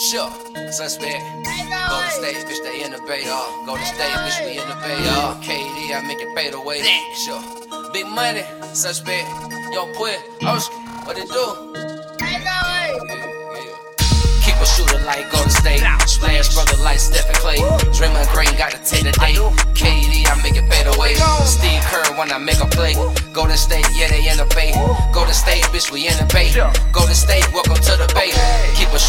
Sure, 0.00 0.30
Suzspec. 0.72 1.20
Go 1.44 2.00
to 2.00 2.10
stage, 2.10 2.36
bitch, 2.48 2.62
they 2.64 2.82
in 2.82 2.90
the 2.90 3.02
bay, 3.06 3.22
uh. 3.26 3.66
Golden 3.66 3.84
State, 3.84 4.16
bitch, 4.24 4.44
we 4.46 4.52
in 4.56 4.66
the 4.66 4.74
bay, 4.80 4.96
uh. 4.96 5.34
KD, 5.44 5.94
I 5.94 6.00
make 6.08 6.22
it 6.22 6.34
pay 6.34 6.48
the 6.48 6.58
way. 6.58 6.80
Sure. 7.14 7.38
Big 7.92 8.06
money, 8.06 8.40
Suzspec. 8.72 9.28
Young 9.74 9.92
boy, 9.92 10.16
Oski, 10.48 10.74
what 11.04 11.18
it 11.18 11.28
do? 11.28 11.44
Keep 14.40 14.56
a 14.56 14.66
shooter 14.66 15.04
like 15.04 15.30
Golden 15.30 15.50
State. 15.50 15.84
Splash 16.08 16.54
brother 16.54 16.82
like 16.82 16.98
Steph 16.98 17.28
and 17.28 17.36
Klay. 17.36 17.60
Draymond 17.92 18.32
Green 18.32 18.56
got 18.56 18.72
to 18.72 18.80
take 18.82 19.04
the 19.04 19.12
day. 19.12 19.36
KD, 19.76 20.24
I 20.26 20.40
make 20.42 20.56
it 20.56 20.64
pay 20.70 20.82
the 20.82 20.96
way. 20.98 21.12
Steve 21.44 21.82
Kerr 21.84 22.16
when 22.16 22.32
I 22.32 22.38
make 22.38 22.60
a 22.60 22.66
play. 22.66 22.94
Golden 23.32 23.56
State, 23.56 23.86
yeah, 23.92 24.08
they 24.08 24.28
in 24.28 24.38
the 24.38 24.48
bay. 24.56 24.72
Golden 25.12 25.34
State, 25.34 25.62
bitch, 25.70 25.92
we 25.92 26.08
in 26.08 26.16
the 26.16 26.24
bay. 26.32 26.48
Golden 26.90 27.14
State, 27.14 27.44
welcome 27.52 27.69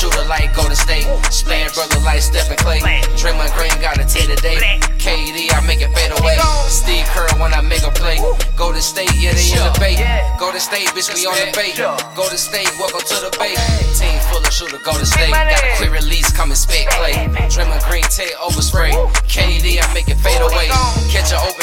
shooter 0.01 0.25
like 0.25 0.49
Golden 0.55 0.75
State. 0.75 1.05
Splash 1.29 1.75
brother 1.75 1.99
like 2.01 2.21
Steph 2.21 2.49
and 2.49 2.57
Klay. 2.57 2.81
Draymond 3.21 3.53
Green 3.53 3.69
got 3.85 4.01
to 4.01 4.05
take 4.09 4.25
the 4.25 4.35
day. 4.41 4.57
KD, 4.97 5.53
I 5.53 5.61
make 5.67 5.81
it 5.81 5.93
fade 5.93 6.09
away. 6.17 6.37
way. 6.37 6.65
Steve 6.65 7.05
Kerr 7.13 7.29
when 7.37 7.53
I 7.53 7.61
make 7.61 7.85
a 7.85 7.91
play. 7.93 8.17
Golden 8.57 8.81
State, 8.81 9.13
yeah, 9.21 9.33
they 9.37 9.53
in 9.53 9.61
the 9.61 9.77
bay. 9.77 10.01
Golden 10.39 10.59
State, 10.59 10.89
bitch, 10.97 11.13
we 11.13 11.29
on 11.29 11.37
the 11.37 11.53
bay. 11.53 11.77
Golden 12.17 12.37
State, 12.37 12.69
welcome 12.81 13.05
to 13.05 13.17
the 13.21 13.31
bay. 13.37 13.53
Team 13.93 14.17
full 14.33 14.41
of 14.41 14.49
shooter, 14.51 14.81
Golden 14.81 15.05
State. 15.05 15.29
Got 15.29 15.53
a 15.53 15.77
clear 15.77 15.93
release, 15.93 16.33
come 16.33 16.49
and 16.49 16.57
spit 16.57 16.89
play. 16.97 17.13
Draymond 17.53 17.85
Green, 17.85 18.03
take 18.09 18.33
over 18.41 18.61
spray. 18.61 18.89
KD, 19.29 19.77
I 19.77 19.93
make 19.93 20.09
it 20.09 20.17
fade 20.17 20.41
away. 20.41 20.65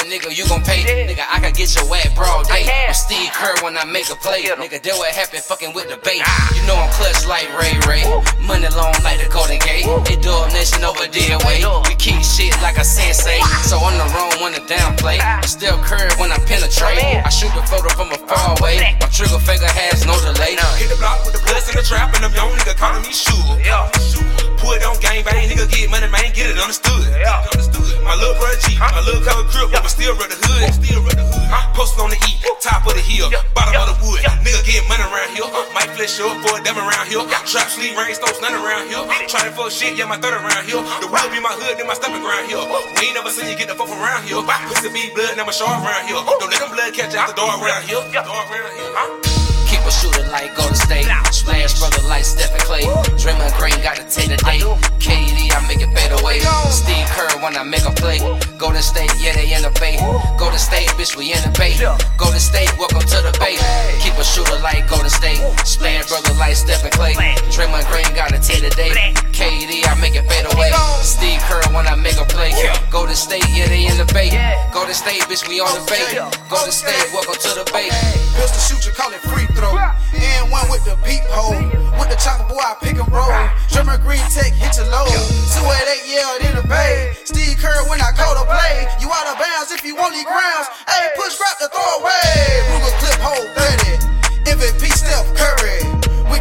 Catch 0.09 0.25
a 0.25 0.27
open 0.27 0.30
nigga, 0.30 0.37
you 0.37 0.48
gon' 0.48 0.62
pay. 0.62 0.85
Nigga, 0.85 1.25
I 1.29 1.41
can 1.41 1.53
get 1.53 1.75
your 1.75 1.89
wet 1.89 2.15
broad 2.15 2.47
day. 2.48 2.65
I'm 2.69 2.95
Steve 2.95 3.30
Kerr 3.33 3.55
when 3.62 3.77
I 3.77 3.85
make 3.85 4.09
a 4.11 4.17
play. 4.17 4.43
Nigga, 4.45 4.81
that 4.81 4.95
what 4.97 5.12
happened 5.12 5.43
fucking 5.43 5.75
with 5.75 5.89
the 5.89 5.97
bait. 6.01 6.23
You 6.57 6.62
know 6.67 6.77
I'm 6.77 6.91
clutch 6.97 7.27
like 7.27 7.48
Ray 7.59 7.77
Ray. 7.84 8.05
Money 8.41 8.69
long 8.77 8.95
like 9.05 9.21
the 9.21 9.29
Golden 9.29 9.59
Gate. 9.61 9.84
They 10.09 10.17
do 10.17 10.33
a 10.33 10.48
nation 10.53 10.84
over 10.84 11.07
dead 11.09 11.43
way. 11.45 11.61
We 11.89 11.95
keep 11.97 12.21
shit 12.25 12.55
like 12.62 12.79
a 12.79 12.84
sensei. 12.84 13.41
So 13.69 13.78
on 13.81 13.97
the 14.00 14.09
wrong 14.15 14.33
one 14.41 14.53
to 14.56 14.62
downplay. 14.65 15.20
I 15.20 15.45
still 15.45 15.77
curve 15.84 16.17
when 16.17 16.33
I 16.33 16.39
penetrate. 16.48 17.00
I 17.00 17.28
shoot 17.28 17.53
the 17.53 17.65
photo 17.69 17.89
from 17.93 18.12
a 18.12 18.19
far 18.25 18.56
away. 18.59 18.97
My 19.00 19.09
trigger 19.12 19.41
finger 19.41 19.69
has 19.69 20.06
no 20.06 20.17
delay. 20.25 20.56
Hit 20.81 20.89
the 20.89 20.97
block 20.97 21.25
with 21.25 21.37
the 21.37 21.43
bloods 21.45 21.69
in 21.69 21.77
the 21.77 21.84
trap, 21.84 22.15
and 22.15 22.25
them 22.25 22.33
young 22.33 22.53
nigga 22.56 22.77
calling 22.77 23.03
me 23.05 23.12
sugar. 23.12 23.61
Put 24.59 24.83
on 24.83 24.98
gang 25.00 25.22
bang, 25.22 25.48
nigga 25.48 25.70
get 25.70 25.89
money, 25.91 26.09
man, 26.11 26.33
get 26.34 26.50
it 26.50 26.59
understood. 26.59 27.06
My 28.09 28.17
little 28.17 28.41
brother 28.41 28.56
G, 28.64 28.73
my 28.81 29.05
little 29.05 29.20
cover 29.20 29.45
crib, 29.53 29.69
but 29.69 29.92
still 29.92 30.17
run 30.17 30.33
the 30.33 30.41
hood. 30.41 30.73
Still 30.73 31.05
run 31.05 31.12
the 31.12 31.28
hood. 31.28 31.45
Posted 31.77 32.01
on 32.01 32.09
the 32.09 32.17
E, 32.25 32.41
top 32.65 32.89
of 32.89 32.97
the 32.97 33.05
hill, 33.05 33.28
bottom 33.53 33.77
of 33.77 33.92
the 33.92 33.97
wood. 34.00 34.25
Nigga 34.41 34.65
get 34.65 34.83
money 34.89 35.05
around 35.05 35.31
here, 35.37 35.45
might 35.77 35.92
flesh 35.92 36.17
up 36.19 36.33
for 36.41 36.56
a 36.56 36.65
them 36.65 36.81
around 36.81 37.06
here. 37.12 37.20
Trap 37.45 37.69
sleep, 37.69 37.92
rain, 38.00 38.17
stones, 38.17 38.41
none 38.41 38.56
around 38.56 38.89
here. 38.89 39.05
Trying 39.28 39.53
for 39.53 39.69
shit, 39.69 39.92
yeah, 39.95 40.09
my 40.09 40.17
third 40.17 40.34
around 40.34 40.65
here. 40.65 40.81
The 41.05 41.06
wood 41.06 41.28
be 41.31 41.39
my 41.39 41.53
hood, 41.53 41.77
then 41.77 41.84
my 41.84 41.95
stomach 41.95 42.25
around 42.25 42.48
here. 42.48 42.65
We 42.97 43.12
ain't 43.12 43.15
never 43.15 43.28
seen 43.28 43.53
you 43.53 43.56
get 43.61 43.69
the 43.69 43.77
fuck 43.77 43.92
from 43.92 44.00
around 44.00 44.25
here. 44.25 44.41
Pussy 44.41 44.89
be 44.89 45.12
blood, 45.12 45.37
now 45.37 45.45
my 45.45 45.53
shark 45.53 45.77
around 45.77 46.09
here. 46.09 46.17
Don't 46.17 46.48
let 46.48 46.59
them 46.65 46.72
blood 46.72 46.91
catch 46.97 47.12
out 47.12 47.28
the 47.28 47.37
door 47.37 47.53
around 47.61 47.84
here. 47.84 48.00
Door 48.00 48.25
around 48.25 48.72
here, 48.72 48.91
huh? 48.97 49.20
Keep 49.69 49.84
a 49.84 49.93
shooter 49.93 50.25
like 50.33 50.56
Golden 50.56 50.81
State. 50.81 51.05
Splash 51.28 51.77
brother 51.77 52.00
like 52.09 52.25
Steph 52.25 52.56
and 52.56 52.65
Klay. 52.65 52.89
Draymond 53.20 53.53
Green 53.61 53.77
got 53.84 54.00
to 54.00 54.05
take 54.09 54.33
the 54.33 54.38
I 57.59 57.64
make 57.67 57.83
a 57.83 57.91
play. 57.91 58.23
Golden 58.55 58.83
State, 58.83 59.11
yeah, 59.19 59.34
they 59.34 59.51
in 59.51 59.67
the 59.67 59.75
bay. 59.83 59.98
Golden 60.39 60.62
State, 60.62 60.87
bitch, 60.95 61.19
we 61.19 61.34
in 61.34 61.42
the 61.42 61.51
bay. 61.59 61.75
Golden 62.15 62.39
State, 62.39 62.70
welcome 62.78 63.03
to 63.03 63.19
the 63.19 63.34
bay. 63.42 63.59
Keep 63.98 64.15
a 64.15 64.23
shooter 64.23 64.62
like 64.62 64.87
Golden 64.87 65.11
State. 65.11 65.42
Splash 65.67 66.06
brother 66.06 66.39
like 66.39 66.55
Steph 66.55 66.87
and 66.87 66.95
Klay. 66.95 67.19
Draymond 67.50 67.83
Green 67.91 68.06
got 68.15 68.31
to 68.31 68.39
take 68.39 68.62
the 68.62 68.70
day. 68.78 68.95
KD, 69.34 69.83
I 69.91 69.98
make 69.98 70.15
it 70.15 70.23
fade 70.31 70.47
away. 70.55 70.70
way. 70.70 71.03
Steve 71.03 71.42
Kerr 71.50 71.67
when 71.75 71.91
I 71.91 71.98
make 71.98 72.15
a 72.23 72.27
play. 72.31 72.55
Golden 72.95 73.19
State, 73.19 73.42
yeah, 73.50 73.67
they 73.67 73.91
in 73.91 73.98
the 73.98 74.06
bay. 74.15 74.31
Golden 74.70 74.95
State, 74.95 75.27
bitch, 75.27 75.43
we 75.50 75.59
on 75.59 75.75
the 75.75 75.83
bay. 75.91 76.06
Golden 76.47 76.70
State, 76.70 77.11
welcome 77.11 77.43
to 77.43 77.50
the 77.59 77.66
bay. 77.75 77.91
Pistol 78.38 78.62
shoot, 78.62 78.87
you 78.87 78.94
call 78.94 79.11
it 79.11 79.22
free 79.27 79.50
throw. 79.59 79.75
And 79.75 80.47
one 80.55 80.71
with 80.71 80.87
the 80.87 80.94
peep 81.03 81.27
hole. 81.34 81.59
With 81.99 82.06
the 82.06 82.19
chopper, 82.22 82.47
boy, 82.47 82.62
I 82.62 82.78
pick 82.78 83.03
and 83.03 83.11
roll. 83.11 83.34
German 83.66 83.99
green 84.06 84.22
tech, 84.31 84.55
hit 84.55 84.78
your 84.78 84.87
low. 84.94 85.11
288, 85.11 86.06
yeah, 86.06 86.47
you 89.88 89.97
want 89.97 90.12
these 90.12 90.28
grounds. 90.28 90.69
Hey, 90.84 91.09
push, 91.16 91.41
grab 91.41 91.56
the 91.56 91.72
throw 91.72 92.04
away. 92.04 92.12
Ruger 92.76 92.93
clip, 93.00 93.19
hold 93.25 93.49
30. 93.56 94.53
MVP 94.53 94.84
Steph 94.93 95.25
Curry. 95.32 95.81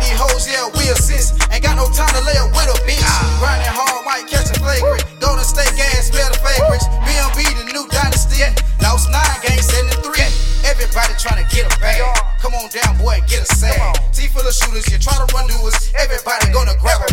These 0.08 0.13
hoes, 0.13 0.47
yeah, 0.47 0.72
we 0.78 0.88
assist. 0.88 1.35
Ain't 1.52 1.63
got 1.68 1.75
no 1.75 1.84
time 1.91 2.08
to 2.16 2.24
lay 2.24 2.38
up 2.40 2.47
with 2.56 2.69
a 2.69 2.78
bitch. 2.88 3.03
Grinding 3.44 3.72
hard, 3.75 4.08
might 4.08 4.24
catch 4.30 4.47
a 4.52 4.56
flagrant. 4.56 5.03
Golden 5.19 5.44
State 5.44 5.74
gas, 5.75 6.08
smell 6.08 6.31
the 6.31 6.40
fragrance. 6.40 6.88
BMB, 7.03 7.44
the 7.59 7.66
new 7.75 7.84
dynasty. 7.91 8.40
Lost 8.80 9.12
nine 9.12 9.40
games, 9.44 9.68
73. 9.68 10.24
Everybody 10.64 11.12
trying 11.19 11.44
to 11.44 11.47
get 11.52 11.68
a 11.68 11.74
bag. 11.84 12.00
Come 12.40 12.56
on 12.56 12.72
down, 12.72 12.96
boy, 12.96 13.19
and 13.19 13.28
get 13.28 13.44
a 13.44 13.50
sag. 13.52 13.75
T 14.16 14.31
full 14.31 14.47
of 14.47 14.53
shooters, 14.56 14.88
you 14.88 14.96
try 14.96 15.18
to 15.18 15.28
run 15.35 15.47
to 15.50 15.58
us. 15.68 15.91
Everybody 16.00 16.52
gonna 16.56 16.78
grab 16.79 17.03
a 17.03 17.06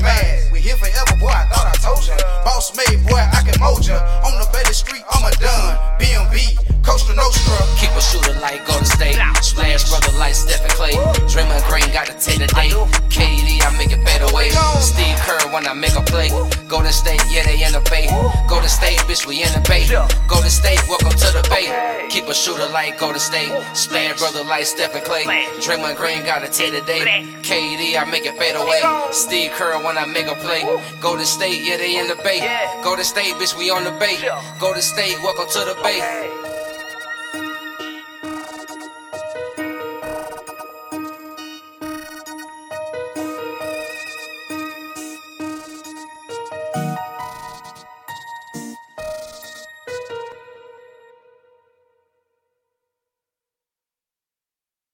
when 15.54 15.69
I 15.69 15.72
make 15.72 15.94
a 15.94 16.03
play. 16.03 16.28
Golden 16.66 16.91
State, 16.91 17.22
yeah, 17.31 17.44
they 17.47 17.62
in 17.62 17.72
the 17.72 17.81
bay. 17.88 18.10
Golden 18.48 18.69
State, 18.69 18.98
bitch, 19.06 19.25
we 19.25 19.42
in 19.42 19.53
the 19.54 19.62
bay. 19.69 19.87
Golden 20.26 20.50
State, 20.50 20.82
welcome 20.88 21.15
to 21.15 21.28
the 21.31 21.47
bay. 21.48 21.70
Keep 22.10 22.26
a 22.26 22.34
shooter 22.34 22.66
like 22.75 22.98
Golden 22.98 23.20
State. 23.20 23.53
Splash 23.72 24.19
brother 24.19 24.42
like 24.42 24.66
Steph 24.66 24.94
and 24.97 25.04
Klay. 25.04 25.25
Draymond 25.62 25.97
Green 25.97 26.26
got 26.26 26.42
to 26.44 26.50
take 26.50 26.72
the 26.72 26.82
day. 26.82 27.22
KD, 27.47 27.97
I 27.97 28.04
make 28.10 28.26
it 28.26 28.37
fade 28.37 28.56
away. 28.56 28.82
Steve 29.12 29.53
Kerr 29.53 29.78
when 29.84 29.97
I 29.97 30.06
make 30.06 30.26
a 30.26 30.34
play. 30.34 30.62
Golden 31.00 31.25
State, 31.25 31.62
yeah, 31.62 31.76
they 31.76 31.98
in 31.98 32.09
the 32.09 32.16
bay. 32.16 32.42
Golden 32.82 33.04
State, 33.04 33.34
bitch, 33.34 33.56
we 33.56 33.71
on 33.71 33.84
the 33.84 33.92
bay. 33.92 34.19
Golden 34.59 34.82
State, 34.82 35.16
welcome 35.22 35.47
to 35.47 35.60
the 35.60 35.78
bay. 35.84 36.53